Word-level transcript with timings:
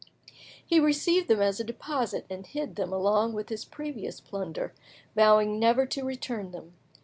He 0.65 0.79
received 0.79 1.27
them 1.27 1.43
as 1.43 1.59
a 1.59 1.63
deposit, 1.63 2.25
and 2.27 2.47
hid 2.47 2.75
them 2.75 2.91
along 2.91 3.33
with 3.33 3.49
his 3.49 3.63
previous 3.65 4.19
plunder, 4.19 4.73
vowing 5.15 5.59
never 5.59 5.85
to 5.85 6.03
return 6.03 6.49
them. 6.49 6.73